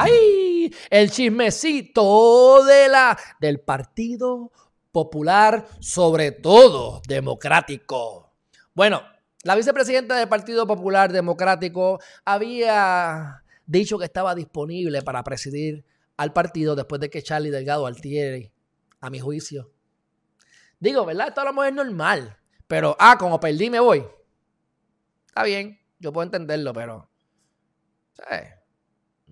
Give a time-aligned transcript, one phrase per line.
[0.00, 0.72] ¡Ay!
[0.90, 4.52] El chismecito de la, del Partido
[4.92, 8.32] Popular, sobre todo democrático.
[8.74, 9.02] Bueno,
[9.42, 15.84] la vicepresidenta del Partido Popular Democrático había dicho que estaba disponible para presidir
[16.16, 18.52] al partido después de que Charlie Delgado Altieri,
[19.00, 19.72] a mi juicio.
[20.78, 21.28] Digo, ¿verdad?
[21.28, 22.38] Esto a lo mejor es normal.
[22.68, 24.04] Pero, ah, como perdí, me voy.
[25.26, 27.08] Está bien, yo puedo entenderlo, pero.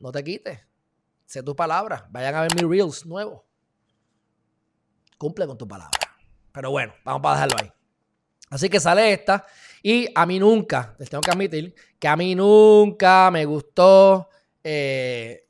[0.00, 0.60] No te quites.
[1.26, 2.06] Sé tu palabra.
[2.10, 3.42] Vayan a ver mis reels nuevos.
[5.18, 5.98] Cumple con tu palabra.
[6.52, 7.72] Pero bueno, vamos a dejarlo ahí.
[8.50, 9.46] Así que sale esta.
[9.82, 14.28] Y a mí nunca, les tengo que admitir, que a mí nunca me gustó
[14.64, 15.46] eh,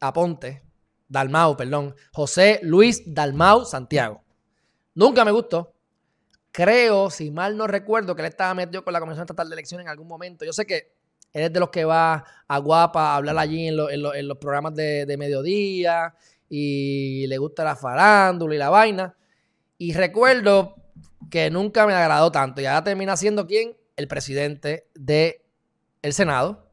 [0.00, 0.62] Aponte,
[1.08, 4.22] Dalmau, perdón, José Luis Dalmau Santiago.
[4.94, 5.74] Nunca me gustó.
[6.50, 9.84] Creo, si mal no recuerdo, que él estaba metido con la Comisión Estatal de Elecciones
[9.84, 10.44] en algún momento.
[10.44, 10.95] Yo sé que
[11.36, 15.04] él es de los que va a Guapa a hablar allí en, los programas de,
[15.04, 16.14] de mediodía
[16.48, 19.14] y le gusta la farándula y la vaina.
[19.76, 20.76] Y recuerdo
[21.30, 22.62] que nunca me agradó tanto.
[22.62, 23.76] Y ahora termina siendo quién?
[23.96, 25.34] El presidente del
[26.00, 26.72] el Senado.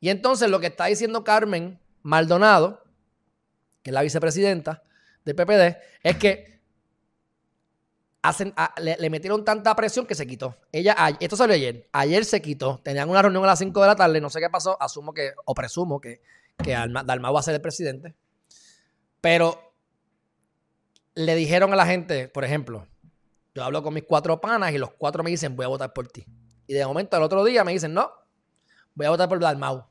[0.00, 2.82] Y entonces lo que está diciendo Carmen Maldonado,
[3.82, 4.82] que es la vicepresidenta
[5.26, 6.59] del PPD, es que
[8.22, 10.56] hacen, le, metieron tanta presión que se quitó.
[10.72, 12.80] Ella, esto salió ayer, ayer se quitó.
[12.82, 15.32] Tenían una reunión a las 5 de la tarde, no sé qué pasó, asumo que,
[15.44, 16.20] o presumo que,
[16.62, 18.14] que Dalmau va a ser el presidente.
[19.20, 19.74] Pero
[21.14, 22.86] le dijeron a la gente, por ejemplo,
[23.54, 26.08] yo hablo con mis cuatro panas y los cuatro me dicen, voy a votar por
[26.08, 26.24] ti.
[26.66, 28.10] Y de momento al otro día me dicen, no,
[28.94, 29.86] voy a votar por Dalmau.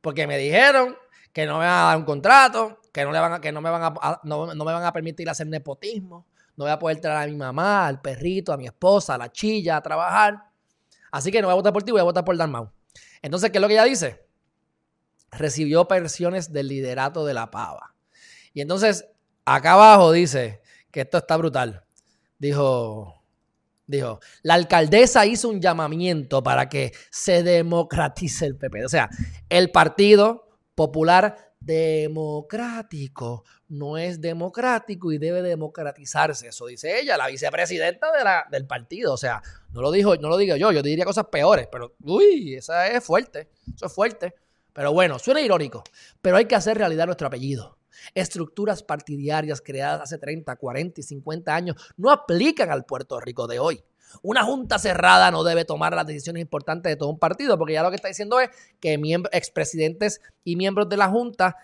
[0.00, 0.96] Porque me dijeron
[1.32, 3.60] que no me van a dar un contrato, que no, le van a, que no,
[3.60, 7.28] me, van a, no, me van a permitir hacer nepotismo, no voy a poder traer
[7.28, 10.50] a mi mamá, al perrito, a mi esposa, a la chilla a trabajar.
[11.10, 12.70] Así que no voy a votar por ti, voy a votar por Dalmau.
[13.22, 14.26] Entonces, ¿qué es lo que ella dice?
[15.30, 17.94] Recibió presiones del liderato de la pava.
[18.52, 19.06] Y entonces,
[19.44, 21.84] acá abajo dice que esto está brutal
[22.44, 23.22] dijo,
[23.86, 28.84] dijo, la alcaldesa hizo un llamamiento para que se democratice el PP.
[28.84, 29.08] O sea,
[29.48, 36.48] el Partido Popular Democrático no es democrático y debe democratizarse.
[36.48, 39.14] Eso dice ella, la vicepresidenta de la, del partido.
[39.14, 39.42] O sea,
[39.72, 43.02] no lo, dijo, no lo digo yo, yo diría cosas peores, pero uy, esa es
[43.02, 44.34] fuerte, eso es fuerte.
[44.72, 45.84] Pero bueno, suena irónico,
[46.20, 47.78] pero hay que hacer realidad nuestro apellido.
[48.14, 53.58] Estructuras partidarias creadas hace 30, 40 y 50 años no aplican al Puerto Rico de
[53.58, 53.84] hoy.
[54.22, 57.82] Una junta cerrada no debe tomar las decisiones importantes de todo un partido, porque ya
[57.82, 58.50] lo que está diciendo es
[58.80, 58.98] que
[59.32, 61.56] expresidentes y miembros de la junta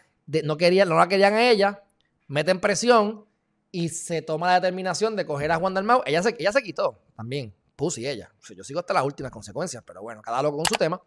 [0.45, 1.83] no, querían, no la querían a ella,
[2.29, 3.25] meten presión
[3.73, 6.03] y se toma la determinación de coger a Juan Dalmau.
[6.07, 8.33] Ella se, ella se quitó también, Pussy ella.
[8.57, 11.01] yo sigo hasta las últimas consecuencias, pero bueno, cada loco con su tema.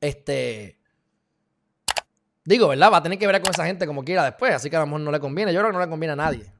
[0.00, 0.80] Este,
[2.44, 2.90] Digo, ¿verdad?
[2.92, 4.86] Va a tener que ver con esa gente como quiera después, así que a lo
[4.86, 5.52] mejor no le conviene.
[5.52, 6.52] Yo creo que no le conviene a nadie.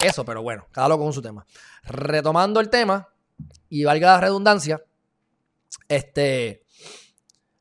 [0.00, 1.46] Eso, pero bueno, cada loco con su tema.
[1.84, 3.08] Retomando el tema,
[3.68, 4.82] y valga la redundancia,
[5.88, 6.64] este,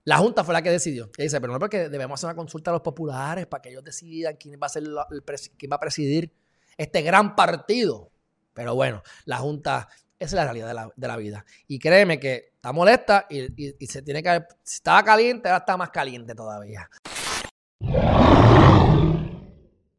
[0.04, 1.10] la Junta fue la que decidió.
[1.18, 3.84] Y dice, pero no porque debemos hacer una consulta a los populares para que ellos
[3.84, 4.84] decidan quién va a ser
[5.58, 6.34] quién va a presidir
[6.78, 8.12] este gran partido.
[8.54, 9.88] Pero bueno, la Junta
[10.20, 11.46] esa es la realidad de la, vida.
[11.68, 14.44] Y créeme que está molesta y, se tiene que.
[14.62, 16.88] Si estaba caliente, ahora está más caliente todavía.